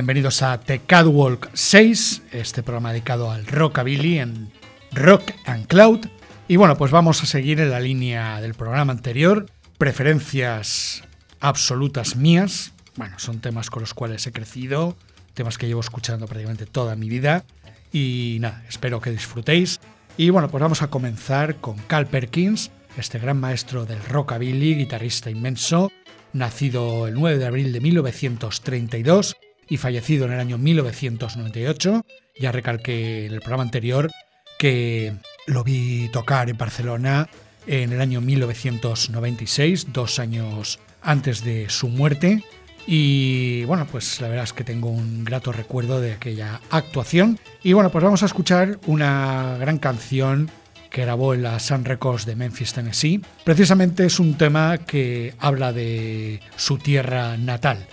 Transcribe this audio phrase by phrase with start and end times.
[0.00, 4.50] Bienvenidos a The Catwalk 6, este programa dedicado al rockabilly en
[4.92, 6.06] Rock and Cloud.
[6.48, 9.44] Y bueno, pues vamos a seguir en la línea del programa anterior,
[9.76, 11.04] preferencias
[11.38, 12.72] absolutas mías.
[12.96, 14.96] Bueno, son temas con los cuales he crecido,
[15.34, 17.44] temas que llevo escuchando prácticamente toda mi vida.
[17.92, 19.80] Y nada, espero que disfrutéis.
[20.16, 25.28] Y bueno, pues vamos a comenzar con Cal Perkins, este gran maestro del rockabilly, guitarrista
[25.28, 25.92] inmenso,
[26.32, 29.36] nacido el 9 de abril de 1932
[29.70, 32.04] y fallecido en el año 1998.
[32.38, 34.10] Ya recalqué en el programa anterior
[34.58, 35.14] que
[35.46, 37.30] lo vi tocar en Barcelona
[37.66, 42.44] en el año 1996, dos años antes de su muerte.
[42.86, 47.38] Y bueno, pues la verdad es que tengo un grato recuerdo de aquella actuación.
[47.62, 50.50] Y bueno, pues vamos a escuchar una gran canción
[50.90, 53.22] que grabó en la Sun Records de Memphis, Tennessee.
[53.44, 57.86] Precisamente es un tema que habla de su tierra natal,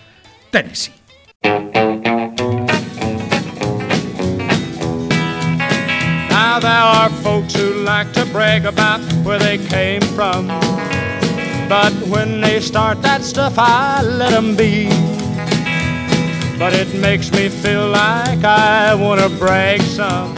[0.50, 0.96] Tennessee.
[6.30, 10.47] Now there are folks who like to brag about where they came from.
[11.69, 14.89] But when they start that stuff, I let them be.
[16.59, 20.36] But it makes me feel like I want to brag some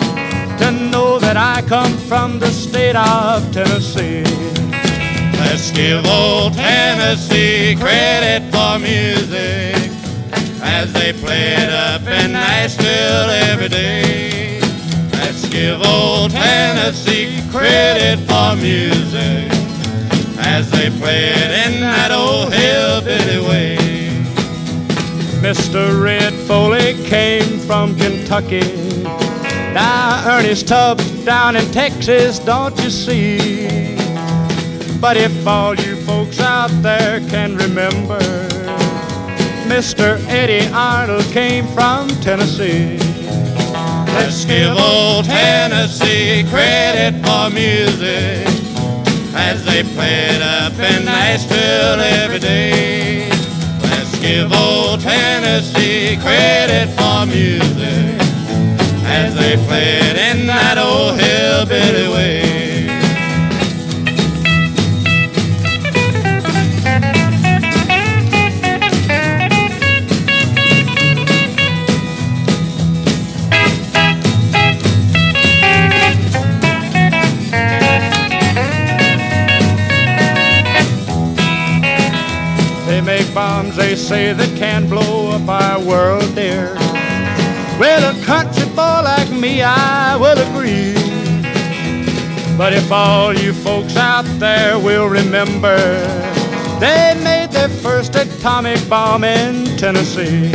[0.59, 4.23] to know that I come from the state of Tennessee.
[5.39, 9.78] Let's give old Tennessee credit for music
[10.77, 14.59] as they play it up in Nashville every day.
[15.11, 19.49] Let's give old Tennessee credit for music
[20.39, 23.77] as they play it in that old hillbilly way.
[25.41, 26.01] Mr.
[26.03, 28.89] Red Foley came from Kentucky
[29.73, 33.95] now Ernest Tubbs down in Texas, don't you see?
[34.99, 38.48] But if all you folks out there can remember,
[39.69, 40.19] Mr.
[40.27, 42.97] Eddie Arnold came from Tennessee.
[44.17, 48.47] Let's give old Tennessee credit for music
[49.35, 53.29] as they play it up in Nashville every day.
[53.83, 58.19] Let's give old Tennessee credit for music
[59.05, 62.48] as they played in that old hillbilly way.
[84.09, 86.73] Say, that can blow up our world, dear.
[87.79, 90.95] Well, a country boy like me, I will agree.
[92.57, 95.77] But if all you folks out there will remember,
[96.79, 100.49] they made their first atomic bomb in Tennessee.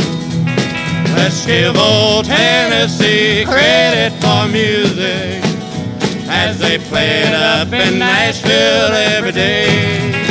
[1.15, 5.39] Let's give old Tennessee credit for music
[6.27, 10.24] as they play it up in Nashville every day.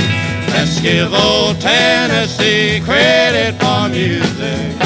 [0.84, 4.76] Give old Tennessee credit for music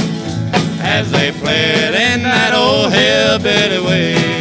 [0.80, 4.37] as they played in that old hillbilly way.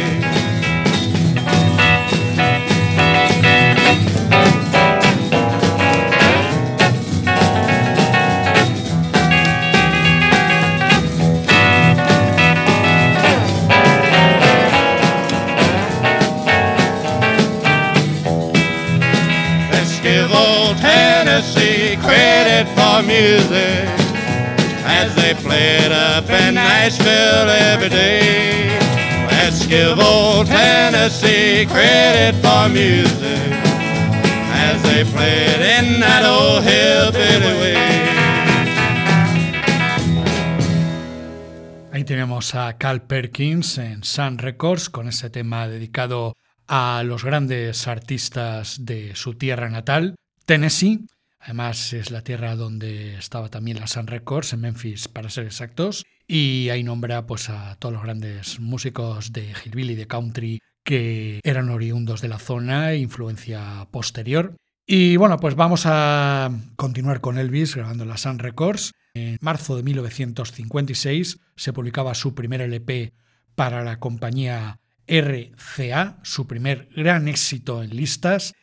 [41.92, 46.36] Ahí tenemos a Cal Perkins en Sun Records con ese tema dedicado
[46.68, 50.14] a los grandes artistas de su tierra natal,
[50.46, 51.00] Tennessee.
[51.40, 56.04] Además es la tierra donde estaba también la Sun Records, en Memphis para ser exactos.
[56.26, 61.70] Y ahí nombra pues, a todos los grandes músicos de Hillbilly, de Country, que eran
[61.70, 64.56] oriundos de la zona, influencia posterior.
[64.86, 68.92] Y bueno, pues vamos a continuar con Elvis grabando la Sun Records.
[69.14, 73.12] En marzo de 1956 se publicaba su primer LP
[73.54, 78.54] para la compañía RCA, su primer gran éxito en listas.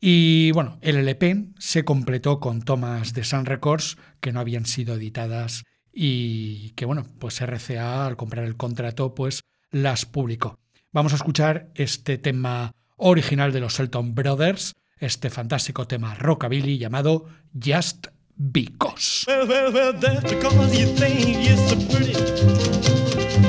[0.00, 4.94] Y bueno, el LP se completó con tomas de Sun Records que no habían sido
[4.94, 10.58] editadas y que bueno, pues RCA al comprar el contrato pues las publicó.
[10.92, 17.26] Vamos a escuchar este tema original de los Elton Brothers, este fantástico tema rockabilly llamado
[17.52, 19.26] Just Because.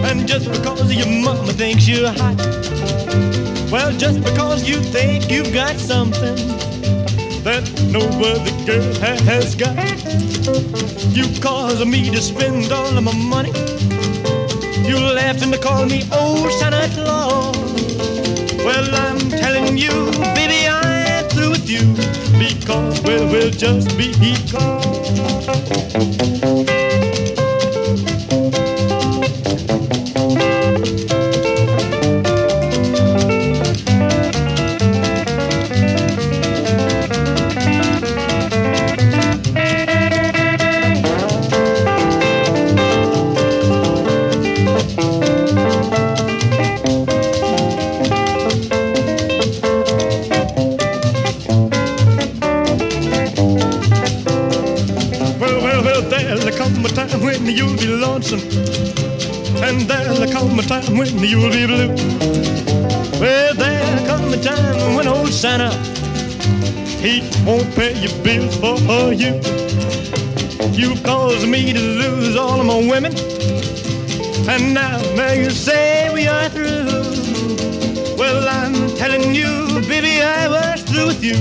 [0.08, 2.38] And just because your mama thinks you're hot.
[3.72, 6.36] Well, just because you think you've got something
[7.44, 9.76] that no other girl ha- has got.
[11.16, 13.52] You cause me to spend all of my money.
[14.88, 17.56] You laughed and call me old Santa Claus.
[18.66, 21.94] Well, I'm telling you, baby, I'm through with you
[22.40, 25.89] because, well, we'll just be because.
[71.30, 73.14] Caused me to lose all of my women.
[74.50, 76.88] And now, now you say we are through.
[78.18, 81.38] Well, I'm telling you, baby, I was through with you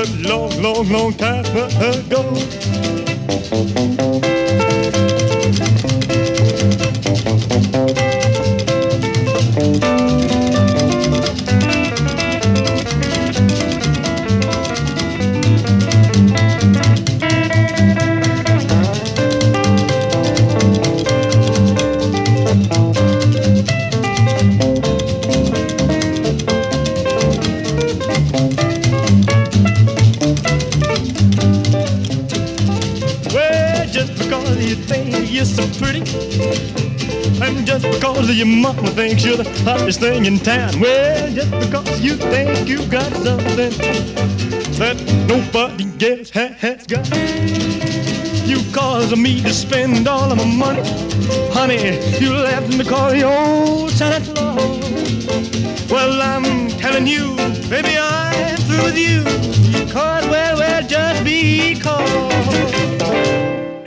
[0.00, 4.09] a long, long, long time ago.
[34.06, 36.00] Just because you think you're so pretty,
[37.44, 40.80] and just because your mama thinks you're the hottest thing in town.
[40.80, 43.72] Well, just because you think you got something
[44.80, 44.96] that
[45.28, 47.06] nobody else ha- has got.
[48.48, 50.82] You cause me to spend all of my money.
[51.52, 55.90] Honey, you left me call your old Santa Claus.
[55.90, 57.36] Well, I'm telling you,
[57.68, 59.24] baby, I'm through with you.
[59.84, 62.99] Because, well, well, just because.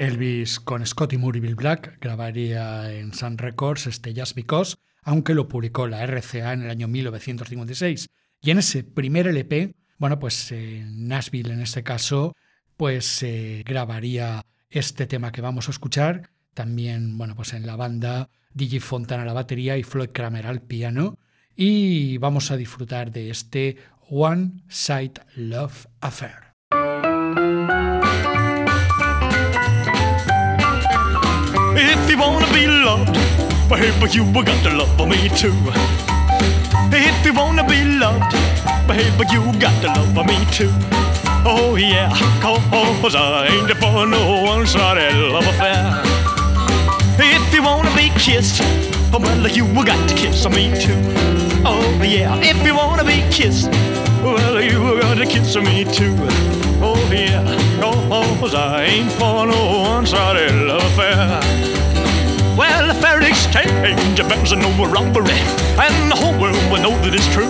[0.04, 5.34] Elvis con Scotty Moore y Bill Black grabaría en Sun Records este Just Because, aunque
[5.34, 8.10] lo publicó la RCA en el año 1956.
[8.42, 12.36] Y en ese primer LP, bueno, pues en Nashville en este caso,
[12.76, 16.30] pues se grabaría este tema que vamos a escuchar.
[16.54, 20.62] También, bueno, pues en la banda DJ Fontana a la batería y Floyd Kramer al
[20.62, 21.18] piano.
[21.56, 23.78] Y vamos a disfrutar de este
[24.10, 26.43] One Side Love Affair.
[32.04, 33.16] If you wanna be loved,
[33.70, 35.56] well, hey, but you got to love for me too.
[36.92, 38.34] If you wanna be loved,
[38.88, 40.70] well, hey, but you got to love for me too.
[41.46, 42.10] Oh yeah,
[42.42, 46.02] cause I ain't for no one-sided love affair.
[47.18, 48.60] If you wanna be kissed,
[49.14, 51.00] oh, well, you got to kiss me too.
[51.66, 53.72] Oh yeah, if you wanna be kissed,
[54.22, 56.16] well, you got to kiss me too.
[56.86, 57.44] Oh yeah,
[57.80, 61.73] cause I ain't for no one-sided love affair.
[62.56, 65.42] Well, a fair exchange bears no robbery,
[65.78, 67.50] and the whole world will know that it's true.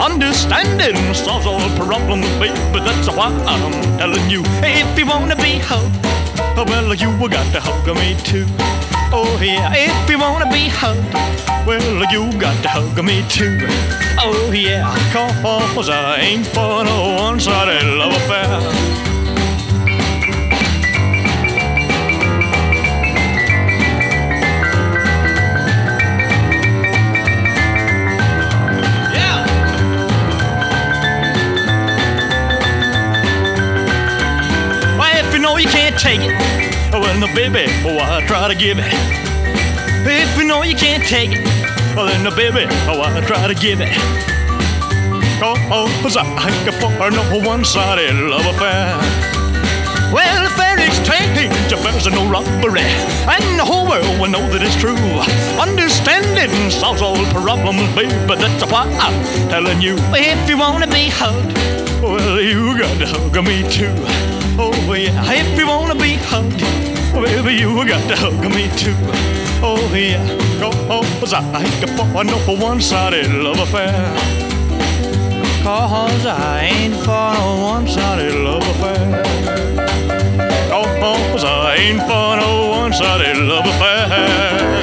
[0.00, 2.56] Understanding solves all problems, baby.
[2.80, 5.94] That's why I'm telling you, if you wanna be hugged,
[6.56, 8.46] well, you got to hug me too.
[9.12, 11.14] Oh yeah, if you wanna be hugged,
[11.66, 13.58] well you got to hug me too.
[14.18, 19.09] Oh yeah, cause I ain't for no one-sided love affair.
[35.90, 38.86] Can't take it, well, no, baby, oh, why try to give it?
[40.06, 41.44] If you know you can't take it,
[41.96, 43.90] then, no, baby, oh, why try to give it?
[45.42, 48.98] Oh, Cause I ain't for no one-sided love affair.
[50.12, 52.82] Well, fair exchange affairs are no robbery,
[53.26, 54.94] and the whole world will know that it's true.
[55.58, 59.96] Understanding solves all problems, baby, that's why I'm telling you.
[60.12, 61.56] If you wanna be hugged,
[62.02, 64.39] well, you got to hug me too.
[64.62, 66.60] Oh yeah, if you wanna be hugged,
[67.14, 68.94] baby, you got to hug me too.
[69.62, 70.20] Oh yeah,
[70.62, 72.36] oh, cause I ain't for no
[72.66, 73.90] one-sided love affair.
[75.62, 79.22] Cause I ain't for no one-sided love affair.
[80.70, 84.79] Oh, oh, cause I ain't for no one-sided love affair.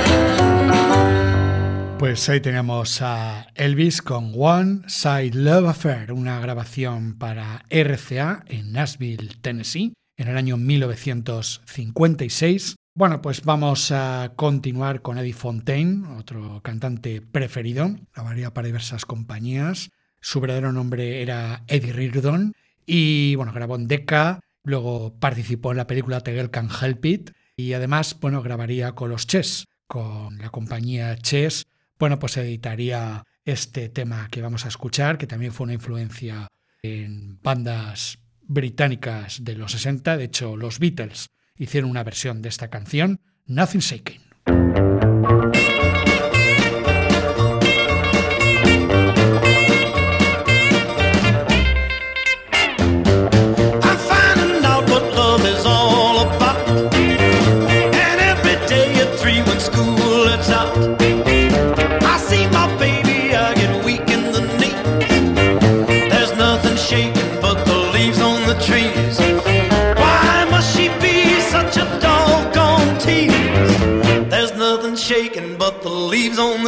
[2.00, 8.72] Pues ahí tenemos a Elvis con One Side Love Affair, una grabación para RCA en
[8.72, 12.76] Nashville, Tennessee, en el año 1956.
[12.94, 17.96] Bueno, pues vamos a continuar con Eddie Fontaine, otro cantante preferido.
[18.14, 19.90] Grabaría para diversas compañías.
[20.22, 22.54] Su verdadero nombre era Eddie Reardon
[22.86, 27.32] y bueno, grabó en Decca, luego participó en la película The Girl Can Help It
[27.56, 31.66] y además, bueno, grabaría con los Chess, con la compañía Chess
[32.00, 36.48] bueno, pues editaría este tema que vamos a escuchar, que también fue una influencia
[36.84, 40.18] en bandas británicas de los 60.
[40.18, 45.07] De hecho, los Beatles hicieron una versión de esta canción, Nothing Shaking.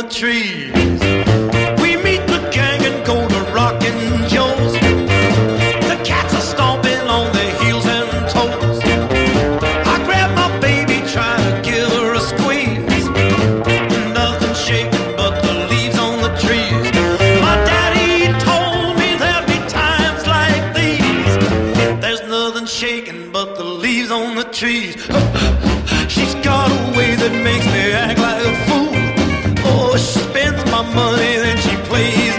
[0.02, 0.79] the tree.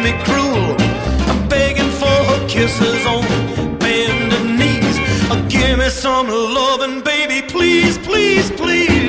[0.02, 0.76] Me cruel.
[1.30, 3.22] I'm begging for her kisses on
[3.78, 4.96] bended knees.
[5.48, 8.99] Give me some loving, baby, please, please, please.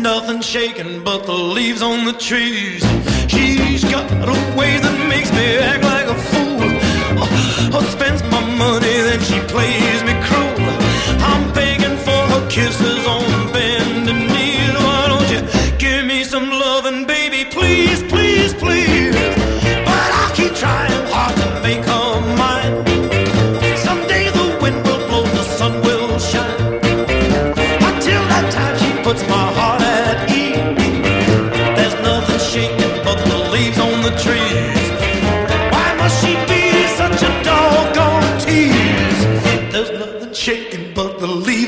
[0.00, 3.03] Nothing shaking but the leaves on the trees.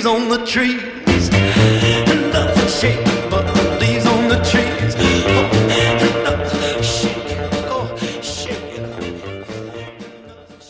[0.06, 1.30] On the trees.
[2.32, 4.96] Nothing shaking but the leaves on the trees.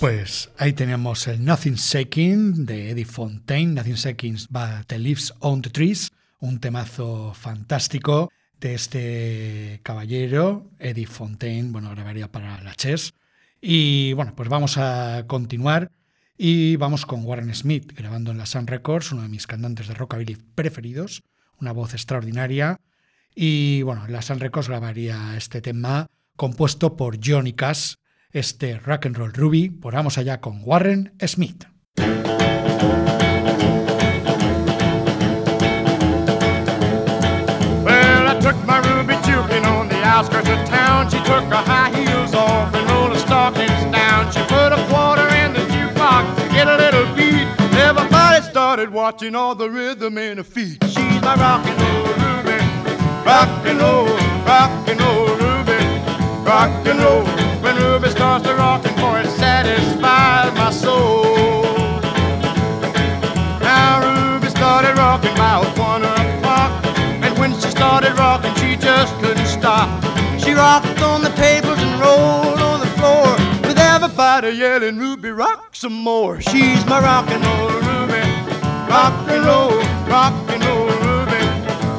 [0.00, 5.62] Pues ahí tenemos el Nothing Shaking de Eddie Fontaine, Nothing Shaking by the Leaves on
[5.62, 13.14] the Trees, un temazo fantástico de este caballero, Eddie Fontaine, bueno, grabaría para la Chess.
[13.60, 15.90] Y bueno, pues vamos a continuar
[16.38, 19.94] y vamos con Warren Smith, grabando en la Sun Records, uno de mis cantantes de
[19.94, 21.22] rockabilly preferidos,
[21.60, 22.80] una voz extraordinaria.
[23.34, 27.94] Y bueno, la Sun Records grabaría este tema compuesto por Johnny Cash,
[28.30, 29.70] este Rock and Roll Ruby.
[29.70, 31.64] Pues vamos allá con Warren Smith.
[37.82, 39.14] Well, I took my Ruby
[39.64, 41.08] on the outskirts of town.
[41.08, 42.15] She took her high heels
[48.76, 50.76] started watching all the rhythm in her feet.
[50.84, 52.60] She's my rock and roll Ruby,
[53.24, 54.04] rock and roll,
[54.44, 55.80] rock and roll Ruby,
[56.44, 57.24] rock and roll.
[57.62, 61.24] When Ruby starts to rockin', boy, it satisfies my soul.
[63.62, 66.84] Now Ruby started rocking about one o'clock,
[67.24, 69.88] and when she started rocking, she just couldn't stop.
[70.38, 73.36] She rocked on the tables and rolled on the floor,
[73.78, 78.20] everybody yelling, "Ruby, rock some more!" She's my rock and roll Ruby,
[78.88, 79.76] rock and roll,
[80.08, 81.42] rock and roll Ruby,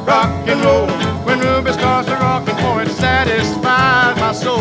[0.05, 0.87] rock and roll.
[1.25, 4.56] When Ruby starts to rockin', boy, it satisfies my soul.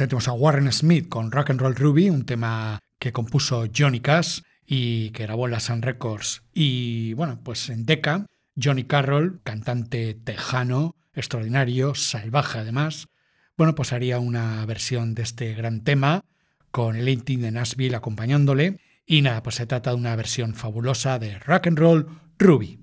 [0.00, 4.00] Ahí tenemos a Warren Smith con Rock and Roll Ruby, un tema que compuso Johnny
[4.00, 6.42] Cash y que grabó en la Sun Records.
[6.54, 8.26] Y bueno, pues en Decca,
[8.62, 13.08] Johnny Carroll, cantante tejano, extraordinario, salvaje además,
[13.56, 16.22] bueno, pues haría una versión de este gran tema
[16.70, 18.78] con el 18 de Nashville acompañándole.
[19.04, 22.06] Y nada, pues se trata de una versión fabulosa de Rock and Roll
[22.38, 22.78] Ruby.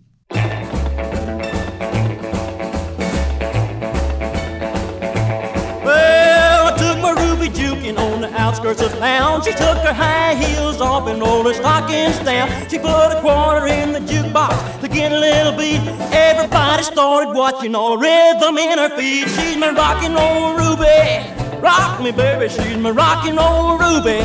[7.50, 9.42] Took juking on the outskirts of town.
[9.44, 12.50] She took her high heels off and rolled her stockings down.
[12.70, 15.82] She put a quarter in the jukebox to get a little beat.
[16.14, 19.28] Everybody started watching all rhythm in her feet.
[19.30, 21.62] She's my rock and roll ruby.
[21.62, 22.50] Rock me, baby.
[22.50, 24.22] She's my rock and roll ruby.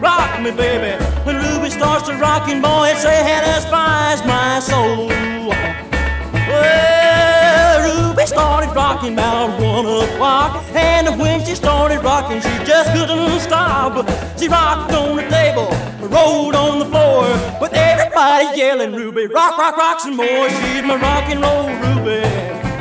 [0.00, 1.02] Rock me, baby.
[1.24, 5.12] When Ruby starts to rockin', boy, it's a head as as my soul.
[8.92, 13.94] Rocking about one o'clock, and when she started rocking, she just couldn't stop.
[14.38, 15.70] She rocked on the table,
[16.08, 17.24] rolled on the floor,
[17.58, 22.22] with everybody yelling, "Ruby, rock, rock, rock some more!" She's my rock and roll Ruby.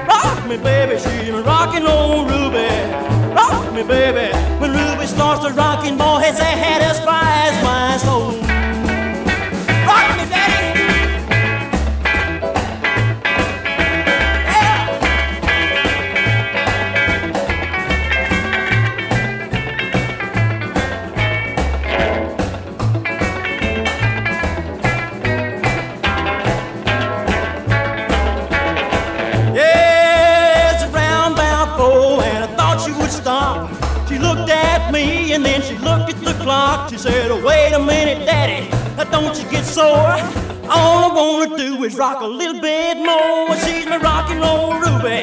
[0.05, 2.69] Rock me, baby, she's my rock and roll Ruby.
[3.33, 4.27] Rock me, baby.
[4.59, 6.51] When Ruby starts to rocking, boy, it's a
[6.91, 8.40] as my soul.
[42.01, 43.55] Rock a little bit more.
[43.57, 45.21] She's my rockin' roll Ruby.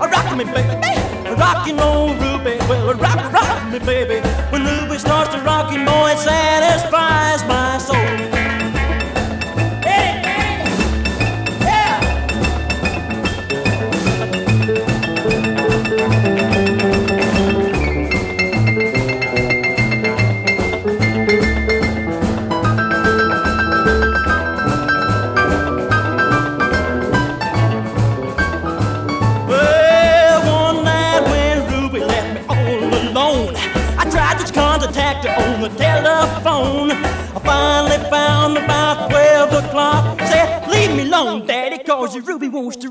[0.00, 0.74] Rock me, baby.
[1.38, 2.56] Rockin' roll Ruby.
[2.68, 4.18] Well, rock, rock me, baby.
[4.50, 7.09] When Ruby starts to rockin', boy, it satisfies my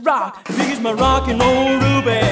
[0.09, 0.47] rock.
[0.57, 2.25] She's my rockin' old Ruby.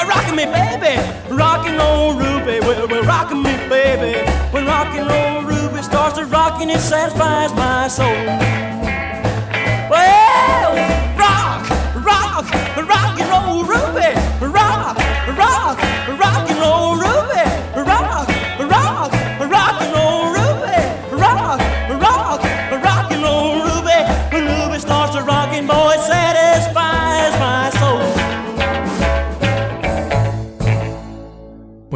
[0.00, 0.96] A rockin' me, baby.
[1.42, 2.60] Rockin' old Ruby.
[2.60, 4.18] Well, well, rockin' me, baby.
[4.52, 8.59] When rockin' old Ruby starts to rockin', it satisfies my soul.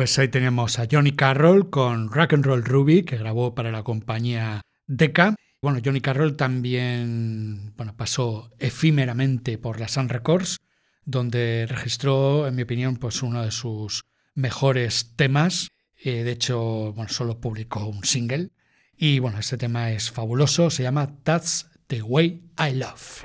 [0.05, 3.85] Pues ahí tenemos a Johnny Carroll con Rock and Roll Ruby, que grabó para la
[3.85, 5.35] compañía Decca.
[5.63, 10.59] Bueno, Johnny Carroll también bueno, pasó efímeramente por la Sun Records,
[11.07, 15.69] donde registró, en mi opinión, pues uno de sus mejores temas.
[15.97, 18.51] Eh, de hecho, bueno, solo publicó un single.
[18.99, 23.23] Y bueno, este tema es fabuloso, se llama That's the Way I Love.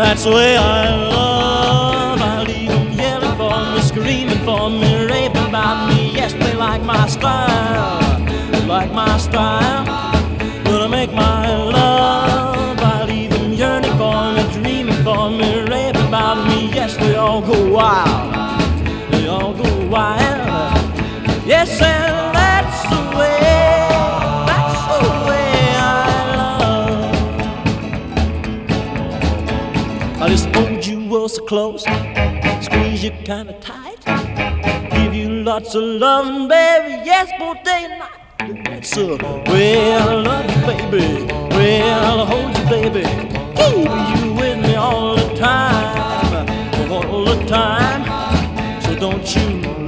[0.00, 2.18] That's the way I love.
[2.22, 6.10] I leave them yelling for me, screaming for me, raving about me.
[6.14, 8.00] Yes, they like my style,
[8.66, 9.84] like my style.
[10.64, 16.48] I make my love, I leave them yearning for me, dreaming for me, raving about
[16.48, 16.70] me.
[16.72, 18.62] Yes, they all go wild,
[19.12, 20.78] they all go wild.
[21.46, 22.19] Yes, and
[31.30, 31.84] so close,
[32.60, 34.04] squeeze you kinda tight,
[34.90, 38.64] give you lots of loving, baby, yes, both day and night.
[38.64, 39.16] That's a
[39.48, 43.04] way I love you, baby, way I'll hold you, baby,
[43.54, 46.48] keep you with me all the time,
[46.90, 48.02] all the time.
[48.82, 49.79] So don't you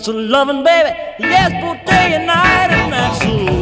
[0.00, 0.96] lots of loving, baby.
[1.18, 3.59] Yes, both day and night, and that's the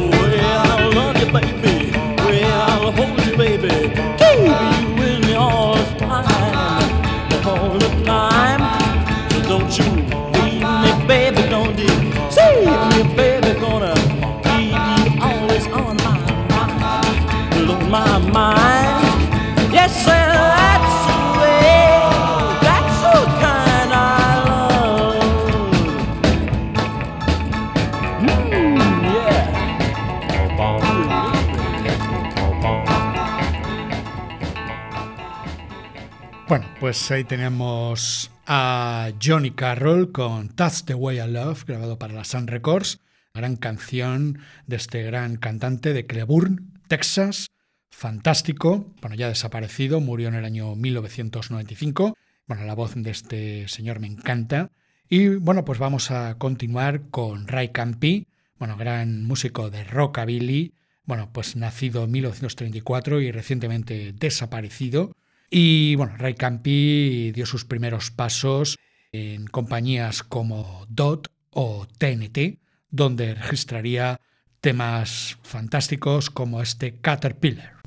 [36.89, 42.25] pues ahí tenemos a Johnny Carroll con That's the Way I Love, grabado para la
[42.25, 43.01] Sun Records,
[43.35, 47.49] gran canción de este gran cantante de Cleburne, Texas,
[47.91, 52.17] fantástico, bueno, ya desaparecido, murió en el año 1995.
[52.47, 54.71] Bueno, la voz de este señor me encanta.
[55.11, 60.73] Y bueno, pues vamos a continuar con Ray Campi, bueno, gran músico de rockabilly,
[61.05, 65.13] bueno, pues nacido en 1934 y recientemente desaparecido.
[65.51, 68.79] Y bueno, Ray Campi dio sus primeros pasos
[69.13, 72.59] en compañías como DOT o TNT,
[72.91, 74.21] donde registraría
[74.61, 77.79] temas fantásticos como este Caterpillar.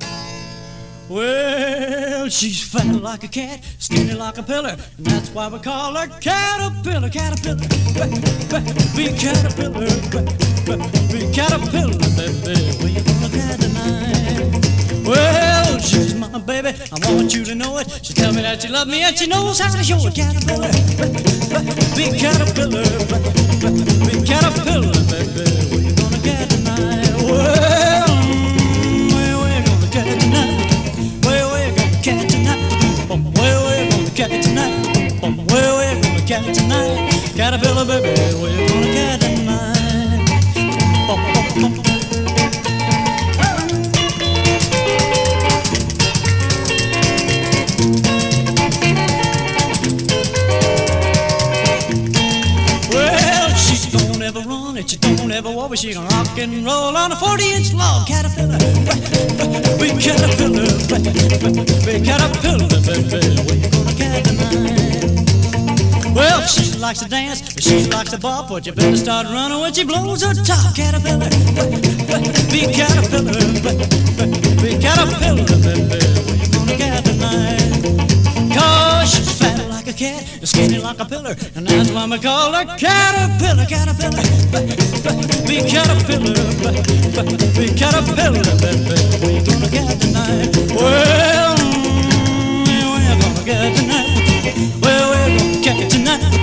[1.10, 5.94] Well, she's fat like a cat, skinny like a pillar, and that's why we call
[5.96, 7.68] her Caterpillar, Caterpillar.
[8.96, 9.90] Big caterpillar,
[11.12, 12.56] big caterpillar, baby.
[12.80, 15.06] Where you gonna get tonight?
[15.06, 15.51] Well,
[15.82, 17.88] she's my baby, I want you to know it.
[18.04, 20.16] She tell me that she love me and she knows how to show it.
[20.16, 20.72] Caterpillar,
[21.96, 22.86] big caterpillar,
[24.06, 25.46] big caterpillar, baby.
[25.72, 27.12] Where you gonna get tonight?
[27.26, 28.08] Well,
[29.12, 30.60] where we gonna get tonight?
[31.26, 32.62] Where we gonna get tonight?
[33.10, 35.20] Oh, Where we gonna get tonight?
[35.24, 37.12] Oh, Where we gonna get tonight?
[37.36, 38.91] Caterpillar, baby, where you gonna
[55.32, 58.58] ever walk, but she can rock and roll on a 40-inch log caterpillar.
[59.78, 60.68] Big caterpillar,
[61.86, 66.16] big caterpillar, baby, where you gonna get tonight?
[66.16, 69.74] Well, she likes to dance, she likes to bop, but you better start running when
[69.74, 70.76] she blows her top.
[70.76, 71.30] Caterpillar,
[72.52, 73.32] big caterpillar,
[74.62, 76.41] big caterpillar, baby,
[80.02, 84.24] cat, skinny like a pillar, and that's why we call her Caterpillar, Caterpillar,
[85.46, 86.34] big caterpillar,
[87.54, 88.98] big caterpillar, baby,
[89.30, 90.50] you gonna get tonight?
[90.74, 91.58] Well,
[92.66, 92.82] you
[93.22, 94.10] gonna get tonight?
[94.82, 96.41] Where we gonna get tonight?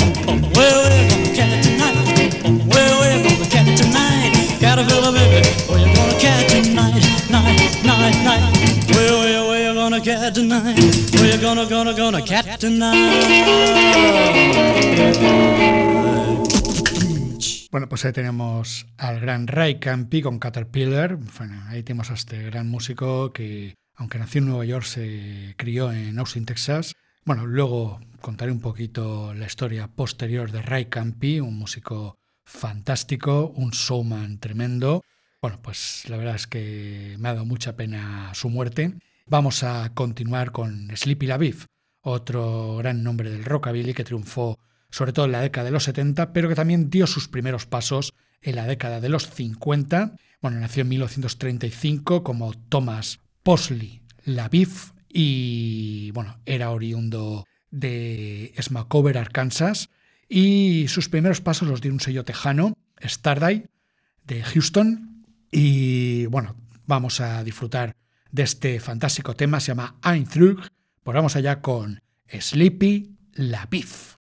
[17.71, 21.17] Bueno, pues ahí tenemos al gran Ray Campi con Caterpillar.
[21.17, 25.93] Bueno, ahí tenemos a este gran músico que, aunque nació en Nueva York, se crió
[25.93, 26.95] en Austin, Texas.
[27.25, 33.71] Bueno, luego contaré un poquito la historia posterior de Ray Campi, un músico fantástico, un
[33.71, 35.03] showman tremendo.
[35.41, 38.95] Bueno, pues la verdad es que me ha dado mucha pena su muerte.
[39.31, 41.67] Vamos a continuar con Sleepy LaBeef,
[42.01, 44.59] otro gran nombre del rockabilly que triunfó
[44.91, 48.15] sobre todo en la década de los 70, pero que también dio sus primeros pasos
[48.41, 50.17] en la década de los 50.
[50.41, 59.91] Bueno, nació en 1935 como Thomas Posley LaBeef y bueno, era oriundo de Smackover, Arkansas,
[60.27, 62.73] y sus primeros pasos los dio un sello tejano,
[63.05, 63.67] Starday,
[64.25, 67.95] de Houston, y bueno, vamos a disfrutar
[68.31, 70.61] de este fantástico tema, se llama Ein Through,
[71.03, 74.17] pues vamos allá con Sleepy La Beef.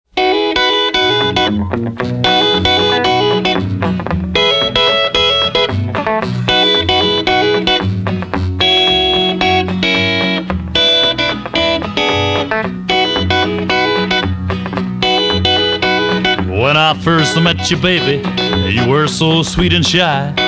[16.48, 18.22] When I first met you, baby,
[18.70, 20.45] you were so sweet and shy.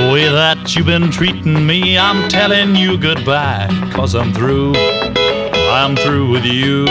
[0.00, 3.68] The way that you've been treating me, I'm telling you goodbye.
[3.92, 6.88] Cause I'm through, I'm through with you.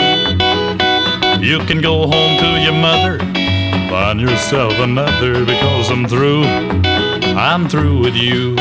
[1.44, 3.18] You can go home to your mother,
[3.90, 6.44] find yourself another, because I'm through,
[7.34, 8.54] I'm through with you.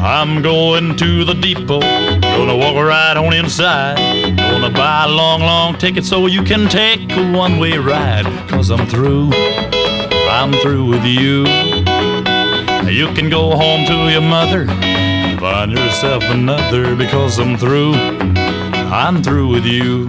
[0.00, 3.98] I'm going to the depot, gonna walk right on inside.
[4.38, 8.24] Gonna buy a long, long ticket so you can take a one way ride.
[8.48, 11.71] Cause I'm through, I'm through with you.
[12.92, 19.22] You can go home to your mother, and find yourself another, because I'm through, I'm
[19.22, 20.06] through with you.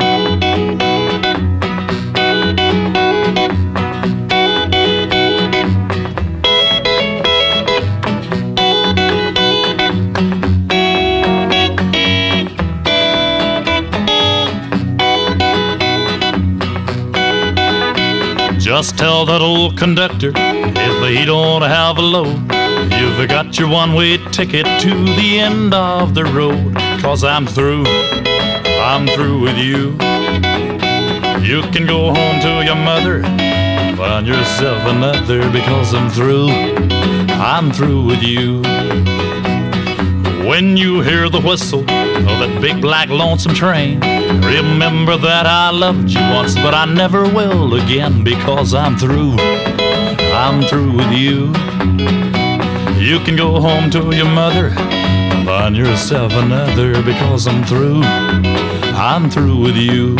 [18.60, 22.53] Just tell that old conductor if he don't have a load,
[22.92, 26.76] you've got your one way ticket to the end of the road.
[27.02, 29.92] Cause I'm through, I'm through with you.
[31.42, 33.22] You can go home to your mother,
[33.98, 36.50] find yourself another, because I'm through,
[37.32, 38.62] I'm through with you.
[40.48, 46.10] When you hear the whistle of that big black lonesome train, remember that I loved
[46.10, 49.36] you once, but I never will again because I'm through.
[50.34, 51.54] I'm through with you.
[53.04, 58.02] You can go home to your mother and find yourself another because I'm through.
[58.96, 60.16] I'm through with you.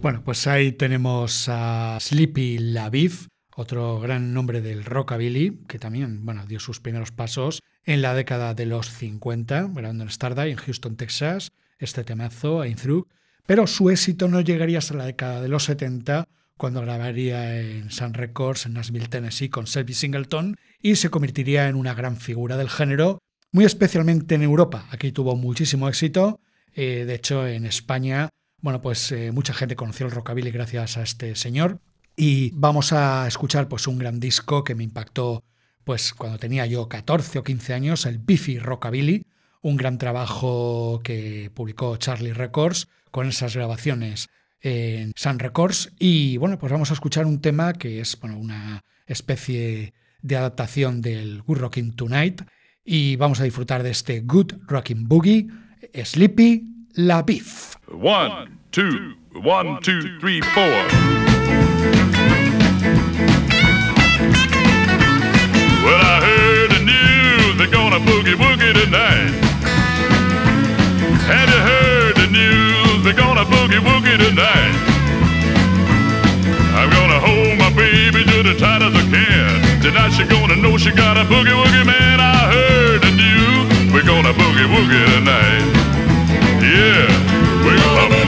[0.00, 6.46] Bueno, pues ahí tenemos a Sleepy LaBeef, otro gran nombre del rockabilly, que también, bueno,
[6.46, 10.96] dio sus primeros pasos en la década de los 50, grabando en Stardust, en Houston,
[10.96, 13.08] Texas, este temazo, In Through,
[13.46, 18.14] pero su éxito no llegaría hasta la década de los 70, cuando grabaría en Sun
[18.14, 22.68] Records en Nashville, Tennessee, con Selby Singleton, y se convertiría en una gran figura del
[22.68, 23.18] género,
[23.50, 24.86] muy especialmente en Europa.
[24.90, 26.38] Aquí tuvo muchísimo éxito,
[26.74, 28.28] eh, de hecho en España,
[28.60, 31.80] bueno, pues eh, mucha gente conoció el rockabilly gracias a este señor,
[32.14, 35.42] y vamos a escuchar pues un gran disco que me impactó
[35.84, 39.24] pues cuando tenía yo 14 o 15 años, el Biffy Rockabilly,
[39.62, 44.28] un gran trabajo que publicó Charlie Records con esas grabaciones
[44.60, 45.92] en Sun Records.
[45.98, 51.00] Y bueno, pues vamos a escuchar un tema que es bueno, una especie de adaptación
[51.00, 52.42] del Good Rockin' Tonight.
[52.84, 55.48] Y vamos a disfrutar de este Good Rockin' Boogie,
[56.04, 57.76] Sleepy La Beef.
[57.88, 62.19] One, two, one, two, three, four.
[68.06, 69.32] Boogie woogie tonight.
[71.28, 74.74] Have you heard the news they're gonna boogie woogie tonight?
[76.78, 79.82] I'm gonna hold my baby just as tight as I can.
[79.82, 82.20] Tonight she gonna know she got a boogie woogie man.
[82.20, 85.64] I heard the news we're gonna boogie woogie tonight.
[86.60, 87.08] Yeah,
[87.64, 88.20] we're gonna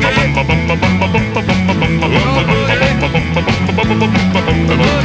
[4.72, 5.01] Boogie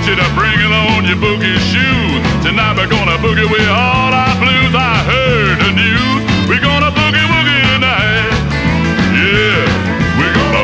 [0.00, 2.20] want you to bring along your boogie shoes.
[2.42, 4.74] Tonight we're gonna boogie with all our blues.
[4.74, 6.22] I heard the news.
[6.48, 8.32] We're gonna boogie woogie tonight.
[9.12, 9.66] Yeah,
[10.18, 10.60] we're gonna.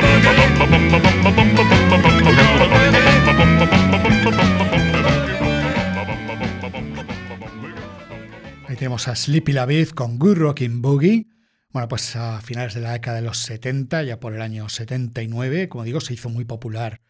[8.69, 11.27] Ahí tenemos a Sleepy La Beef con Good Rockin' Boogie.
[11.73, 15.69] Bueno, pues a finales de la década de los 70, ya por el año 79,
[15.69, 17.01] como digo, se hizo muy popular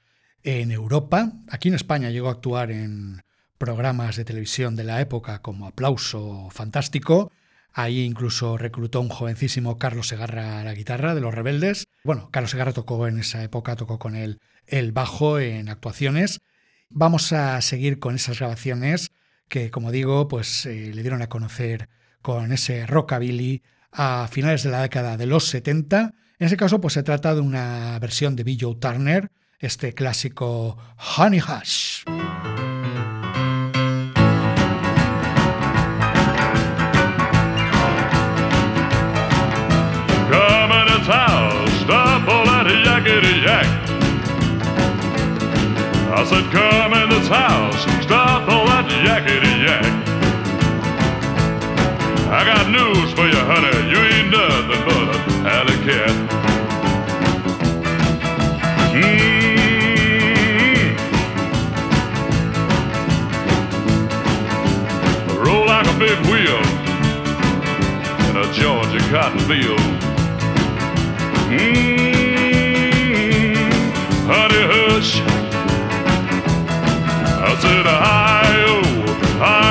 [0.43, 1.33] en Europa.
[1.49, 3.23] Aquí en España llegó a actuar en
[3.59, 7.33] programas de televisión de la época como Aplauso Fantástico.
[7.73, 11.87] Ahí incluso reclutó un jovencísimo Carlos Segarra a la guitarra de Los Rebeldes.
[12.05, 16.41] Bueno, Carlos Segarra tocó en esa época, tocó con él el bajo en actuaciones.
[16.89, 19.11] Vamos a seguir con esas grabaciones
[19.49, 21.89] que, como digo, pues eh, le dieron a conocer
[22.23, 26.15] con ese rockabilly a finales de la década de los 70.
[26.39, 30.77] En ese caso, pues se trata de una versión de Bill Joe Turner, este clásico
[30.99, 32.05] Honey Hush.
[40.31, 43.67] Come in his house, all that yakety yak.
[46.09, 50.07] I said, come in this house, all that yakety yak.
[52.29, 56.37] I got news for you, honey, you ain't nothing but a alley cat.
[58.93, 59.36] Mm.
[65.89, 66.61] A big wheel
[68.29, 69.81] in a Georgia cotton field.
[71.51, 72.77] Mm,
[74.27, 75.21] honey, hush.
[77.39, 78.75] I said, hi-yo,
[79.39, 79.66] hi-yo, silver.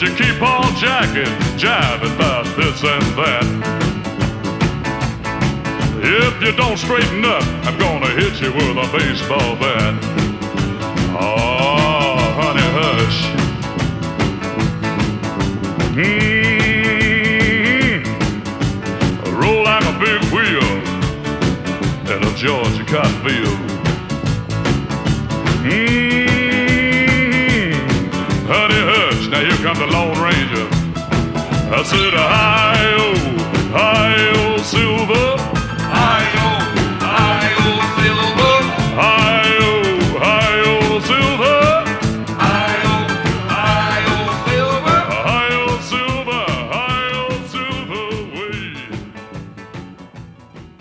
[0.00, 1.26] You keep on jacking,
[1.58, 3.44] jiving about this and that.
[6.00, 9.94] If you don't straighten up, I'm gonna hit you with a baseball bat.
[11.18, 13.26] Oh, honey, hush.
[15.96, 16.54] Mm-hmm.
[19.36, 20.70] Roll like a big wheel
[22.14, 23.58] in a Georgia cotton field.
[25.66, 26.27] Mm-hmm.
[31.78, 33.14] I said, hi-yo,
[33.70, 35.38] hi-yo, silver.
[35.78, 36.48] Hi-yo,
[36.98, 38.62] hi-yo, silver.
[38.98, 39.70] Hi-yo,
[40.18, 40.74] hi-yo,
[41.06, 41.86] silver.
[42.42, 42.96] Hi-yo,
[43.54, 44.16] hi-yo,
[44.48, 45.02] silver.
[45.22, 48.74] Hi-yo, silver, hi-yo, silver, way.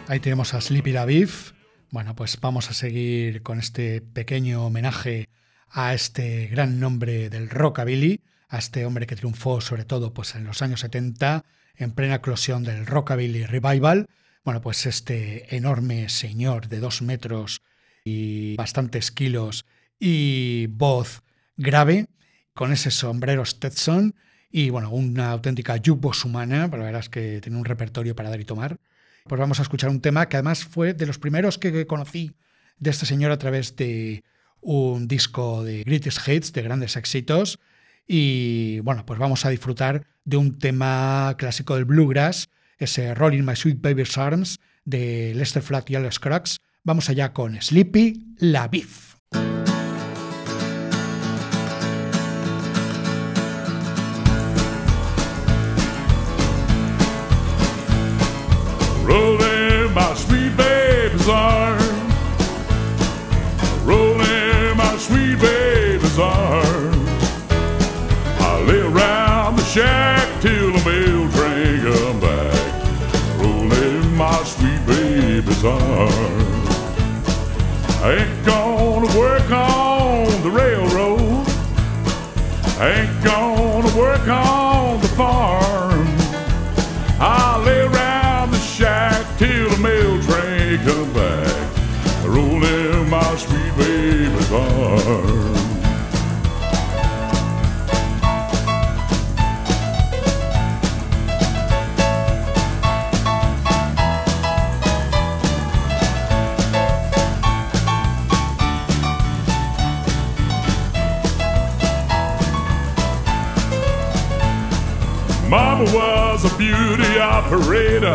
[0.07, 1.51] Ahí tenemos a Sleepy la Beef.
[1.91, 5.29] Bueno, pues vamos a seguir con este pequeño homenaje
[5.69, 10.45] a este gran nombre del rockabilly, a este hombre que triunfó sobre todo pues en
[10.45, 11.43] los años 70
[11.75, 14.07] en plena eclosión del rockabilly revival.
[14.43, 17.61] Bueno, pues este enorme señor de dos metros
[18.03, 19.65] y bastantes kilos
[19.99, 21.23] y voz
[21.57, 22.07] grave,
[22.53, 24.15] con ese sombrero Stetson
[24.49, 28.29] y bueno, una auténtica jukebox humana, pero la verdad es que tiene un repertorio para
[28.29, 28.77] dar y tomar.
[29.25, 32.33] Pues vamos a escuchar un tema que además fue de los primeros que conocí
[32.79, 34.23] de este señor a través de
[34.61, 37.59] un disco de Greatest Hits, de grandes éxitos.
[38.07, 43.55] Y bueno, pues vamos a disfrutar de un tema clásico del bluegrass, ese Rolling My
[43.55, 46.61] Sweet Baby's Arms de Lester Flat y Alex Crux.
[46.83, 49.16] Vamos allá con Sleepy La Beef.
[69.77, 73.39] Shack till the mail train come back.
[73.39, 76.69] Rolling my sweet baby's arms.
[78.01, 81.45] I ain't gonna work on the railroad.
[82.79, 84.66] I ain't gonna work on
[117.47, 118.13] operator.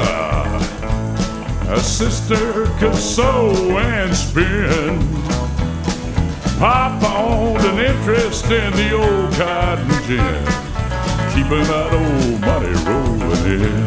[1.70, 4.98] A sister could sew and spin.
[6.58, 10.44] Papa owned an interest in the old cotton gin,
[11.32, 13.86] keeping that old money rolling in.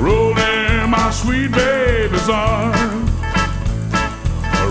[0.00, 3.06] Rolling my sweet baby's arm.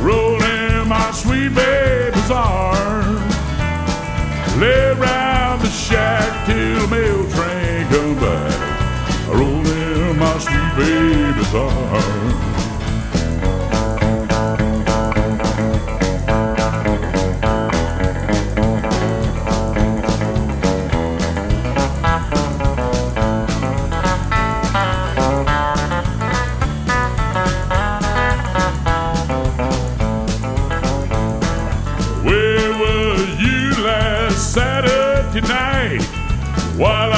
[0.01, 3.17] Rolling my sweet baby's arm.
[4.57, 7.48] Lay around the shack till mail train
[11.55, 12.29] arm.
[32.23, 36.01] Where were you last Saturday night
[36.77, 37.08] while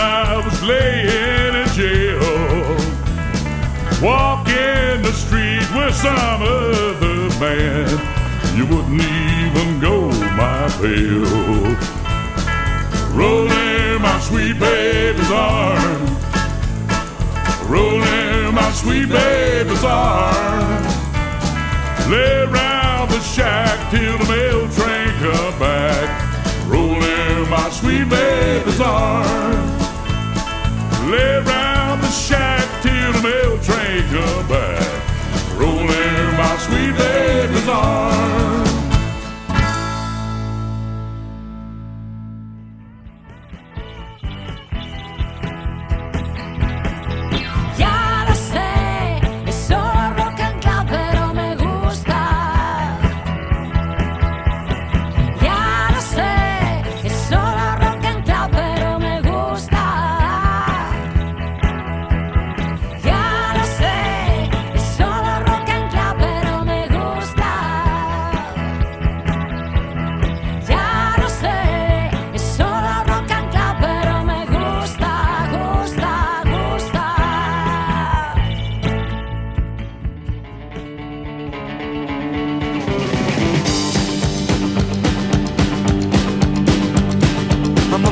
[6.02, 7.88] some other man,
[8.58, 11.78] you wouldn't even go my bail.
[13.14, 16.02] Rolling my sweet baby's arm,
[17.70, 20.84] rolling my sweet baby's arm.
[22.10, 26.10] Lay around the shack till the mail train come back.
[26.68, 29.80] Rolling my sweet baby's arm.
[31.12, 35.01] Lay around the shack till the mail train come back.
[35.62, 38.71] Rolling my sweet baby's arm.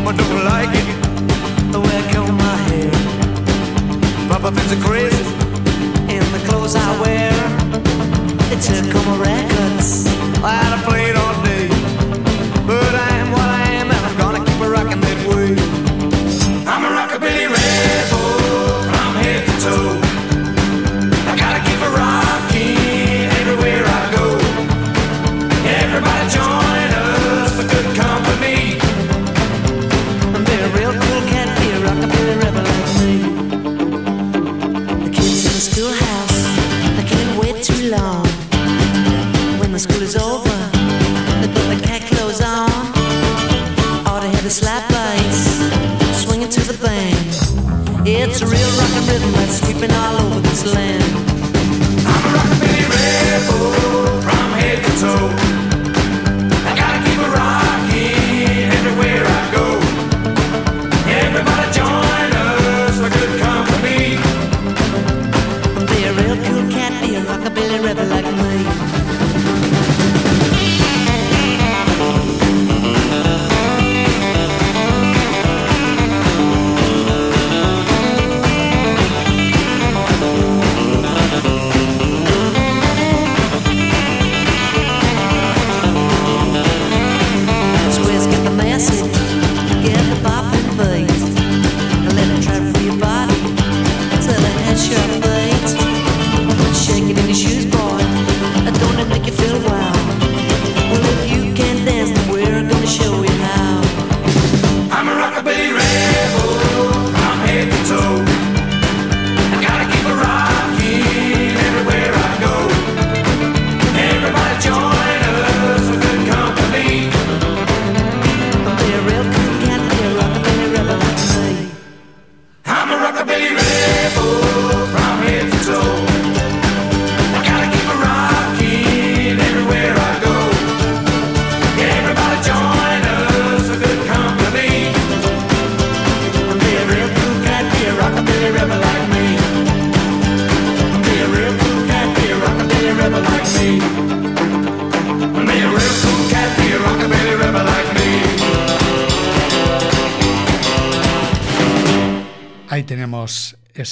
[0.10, 1.72] Mama don't like it.
[1.72, 2.89] The way I my hair.
[4.28, 5.24] Papa thinks I'm crazy
[6.12, 7.32] in the clothes I wear.
[8.51, 9.39] It's a come around.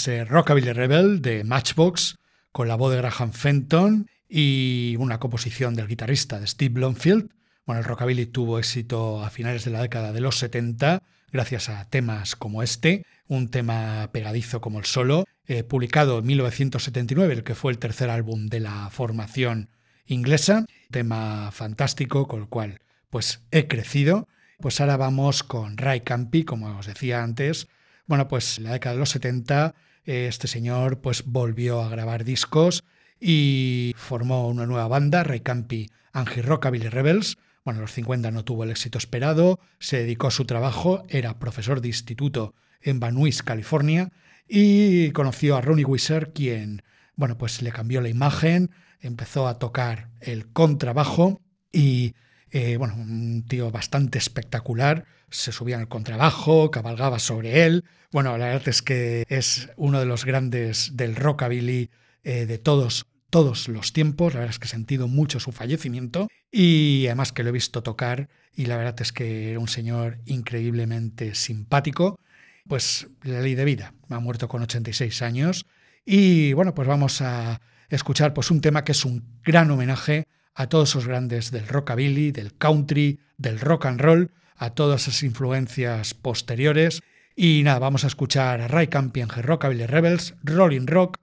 [0.07, 2.15] Ese Rockabilly Rebel de Matchbox
[2.53, 7.29] con la voz de Graham Fenton y una composición del guitarrista de Steve Blomfield.
[7.65, 11.89] Bueno, el rockabilly tuvo éxito a finales de la década de los 70 gracias a
[11.89, 17.55] temas como este, un tema pegadizo como el solo, eh, publicado en 1979, el que
[17.55, 19.71] fue el tercer álbum de la formación
[20.05, 22.79] inglesa, tema fantástico con el cual
[23.09, 24.29] pues he crecido.
[24.59, 27.67] Pues ahora vamos con Ray Campi, como os decía antes,
[28.05, 32.23] bueno, pues en la década de los 70 eh, este señor pues volvió a grabar
[32.23, 32.83] discos
[33.19, 37.37] y formó una nueva banda, Ray Campi Angie Rockabilly Rebels.
[37.65, 41.37] Bueno, en los 50 no tuvo el éxito esperado, se dedicó a su trabajo, era
[41.37, 44.11] profesor de instituto en Van Nuys, California,
[44.47, 46.83] y conoció a Ronnie Weiser, quien,
[47.15, 51.41] bueno, pues le cambió la imagen, empezó a tocar el contrabajo
[51.73, 52.15] y,
[52.51, 57.83] eh, bueno, un tío bastante espectacular, se subía el contrabajo, cabalgaba sobre él.
[58.11, 61.89] Bueno, la verdad es que es uno de los grandes del rockabilly
[62.23, 64.33] eh, de todos, todos los tiempos.
[64.33, 67.83] La verdad es que he sentido mucho su fallecimiento y además que lo he visto
[67.83, 72.19] tocar y la verdad es que era un señor increíblemente simpático.
[72.67, 75.65] Pues la ley de vida, ha muerto con 86 años
[76.05, 80.27] y bueno, pues vamos a escuchar pues un tema que es un gran homenaje
[80.57, 85.21] a todos esos grandes del rockabilly, del country, del rock and roll, a todas esas
[85.21, 87.01] influencias posteriores.
[87.35, 91.19] Y nada, vamos a escuchar a Ray Campion, Rockabilly Rebels, Rolling Rock,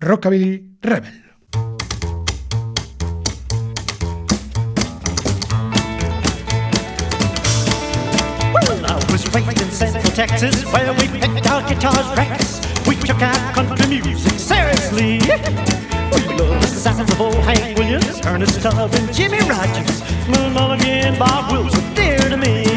[0.00, 1.24] Rockabilly Rebel.
[9.70, 12.60] Central Texas where we picked our guitars.
[12.88, 15.20] We took country music seriously.
[16.78, 20.00] Sounds of old Hank Williams, Ernest Tubb, and Jimmy Rogers.
[20.28, 22.67] Mulligan, Bob Wills were dear to me.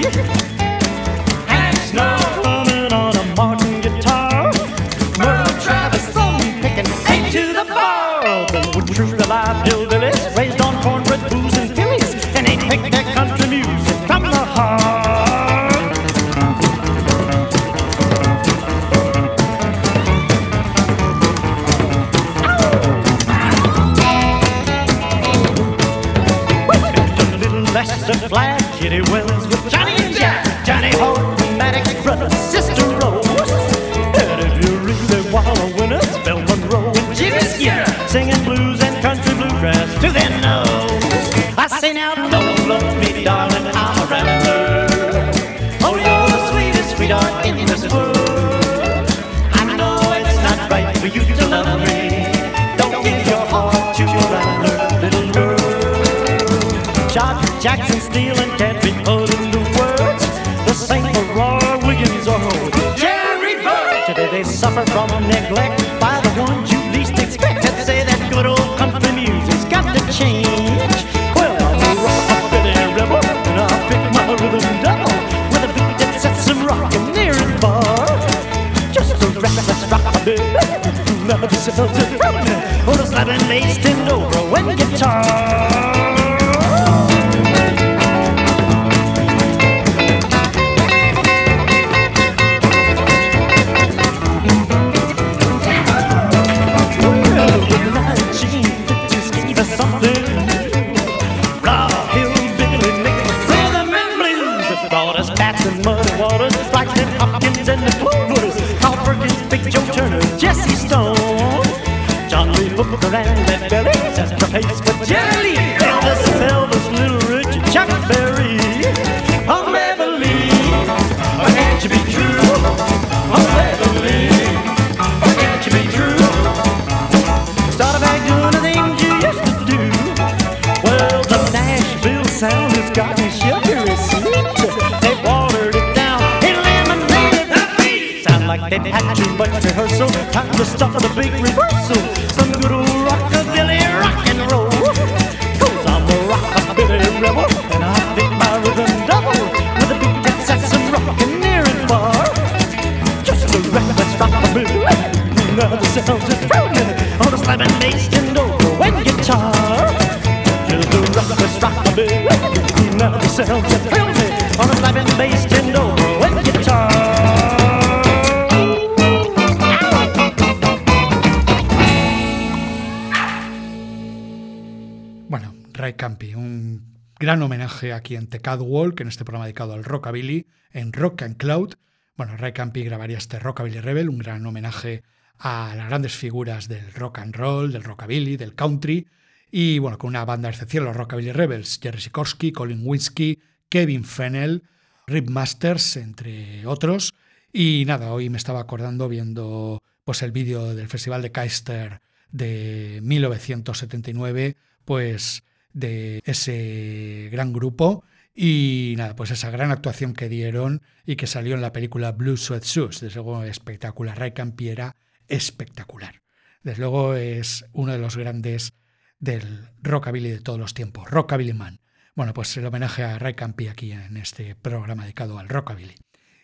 [177.90, 181.76] Aquí en The Catwalk, en este programa dedicado al rockabilly, en Rock and Cloud.
[182.16, 185.04] Bueno, Ray Campi grabaría este Rockabilly Rebel, un gran homenaje
[185.40, 189.08] a las grandes figuras del rock and roll, del rockabilly, del country,
[189.52, 194.64] y bueno, con una banda excepcional, los Rockabilly Rebels, Jerry Sikorsky, Colin Whiskey, Kevin Fennell,
[195.08, 197.14] Rip Masters, entre otros.
[197.52, 202.02] Y nada, hoy me estaba acordando viendo pues el vídeo del Festival de Keister
[202.32, 204.56] de 1979,
[204.86, 205.44] pues
[205.74, 208.04] de ese gran grupo
[208.34, 212.38] y nada, pues esa gran actuación que dieron y que salió en la película Blue
[212.38, 214.18] Sweat Shoes, desde luego espectacular.
[214.18, 214.96] Ray Campi era
[215.28, 216.22] espectacular.
[216.64, 218.74] Desde luego es uno de los grandes
[219.20, 221.82] del rockabilly de todos los tiempos, Rockabilly Man.
[222.16, 225.96] Bueno, pues el homenaje a Ray Campi aquí en este programa dedicado al rockabilly.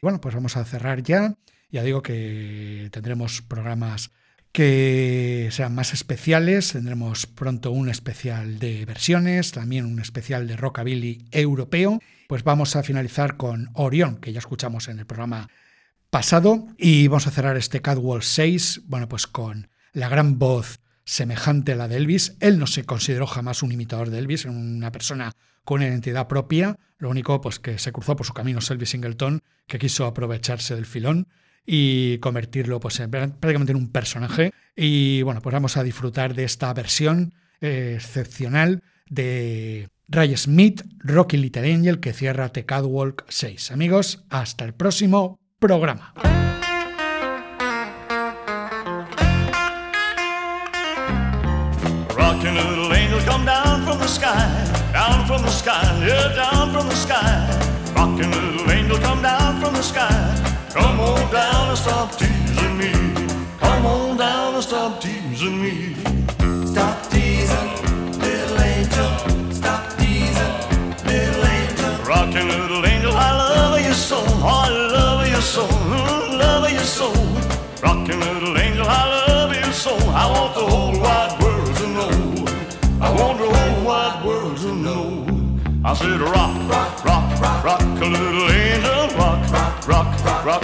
[0.02, 1.36] Bueno, pues vamos a cerrar ya.
[1.70, 4.12] Ya digo que tendremos programas
[4.52, 6.74] que sean más especiales.
[6.74, 12.00] Tendremos pronto un especial de versiones, también un especial de rockabilly europeo.
[12.28, 15.50] Pues vamos a finalizar con Orión, que ya escuchamos en el programa
[16.10, 21.74] pasado, y vamos a cerrar este Catwalk 6, bueno, pues con la gran voz semejante
[21.74, 22.36] a la de Elvis.
[22.40, 25.32] Él no se consideró jamás un imitador de Elvis, una persona
[25.64, 26.78] con identidad propia.
[26.98, 30.86] Lo único, pues que se cruzó por su camino Elvis Singleton, que quiso aprovecharse del
[30.86, 31.28] filón
[31.70, 34.54] y convertirlo pues en, prácticamente en un personaje.
[34.76, 41.36] Y bueno, pues vamos a disfrutar de esta versión eh, excepcional de Ray Smith, Rocky
[41.36, 43.72] Little Angel, que cierra The Catwalk 6.
[43.72, 46.14] Amigos, hasta el próximo programa.
[52.16, 54.48] Rockin' little angel, come down from the sky,
[54.94, 57.50] down from the sky, yeah, down from the sky.
[57.94, 60.57] Rockin' little angel, come down from the sky.
[60.78, 62.92] Come on down and stop teasing me.
[63.60, 65.96] Come on down and stop teasing me.
[66.68, 67.70] Stop teasing,
[68.20, 69.12] little angel.
[69.52, 70.54] Stop teasing,
[71.10, 71.94] little angel.
[72.06, 74.18] Rockin' little angel, I love you so.
[74.20, 75.66] Oh, I love you so.
[75.68, 77.08] Mm, love you so.
[77.82, 79.96] Rockin' little angel, I love you so.
[80.24, 82.12] I want the whole wide world to know.
[83.02, 85.26] I want the whole wide world to know.
[85.84, 87.07] I said rock, rock, rock,
[90.48, 90.64] rock,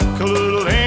[0.00, 0.81] a little